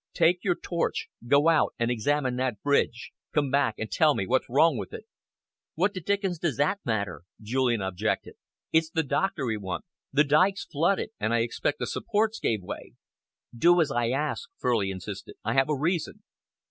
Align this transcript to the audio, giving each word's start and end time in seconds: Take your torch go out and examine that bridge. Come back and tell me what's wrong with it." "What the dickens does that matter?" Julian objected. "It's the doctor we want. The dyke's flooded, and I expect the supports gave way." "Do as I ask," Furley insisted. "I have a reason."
Take 0.15 0.43
your 0.43 0.55
torch 0.55 1.09
go 1.27 1.47
out 1.47 1.75
and 1.77 1.91
examine 1.91 2.35
that 2.37 2.63
bridge. 2.63 3.11
Come 3.33 3.51
back 3.51 3.75
and 3.77 3.91
tell 3.91 4.15
me 4.15 4.25
what's 4.25 4.49
wrong 4.49 4.75
with 4.75 4.93
it." 4.95 5.05
"What 5.75 5.93
the 5.93 6.01
dickens 6.01 6.39
does 6.39 6.57
that 6.57 6.79
matter?" 6.83 7.21
Julian 7.39 7.83
objected. 7.83 8.33
"It's 8.73 8.89
the 8.89 9.03
doctor 9.03 9.45
we 9.45 9.57
want. 9.57 9.85
The 10.11 10.23
dyke's 10.23 10.65
flooded, 10.65 11.11
and 11.19 11.35
I 11.35 11.41
expect 11.41 11.77
the 11.77 11.85
supports 11.85 12.39
gave 12.39 12.63
way." 12.63 12.93
"Do 13.55 13.79
as 13.79 13.91
I 13.91 14.09
ask," 14.09 14.49
Furley 14.57 14.89
insisted. 14.89 15.35
"I 15.43 15.53
have 15.53 15.69
a 15.69 15.75
reason." 15.77 16.23